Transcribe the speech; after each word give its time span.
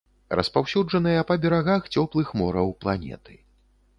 Распаўсюджаныя 0.37 1.25
па 1.31 1.35
берагах 1.43 1.83
цёплых 1.97 2.33
мораў 2.43 2.75
планеты. 2.87 3.37